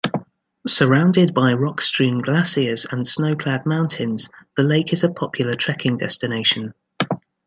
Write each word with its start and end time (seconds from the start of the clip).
Surrounded 0.65 1.31
by 1.31 1.53
rock-strewn 1.53 2.21
glaciers 2.23 2.87
and 2.89 3.05
snow-clad 3.05 3.67
mountains, 3.67 4.29
the 4.57 4.63
lake 4.63 4.91
is 4.91 5.03
a 5.03 5.09
popular 5.11 5.53
trekking 5.53 5.95
destination. 5.95 6.73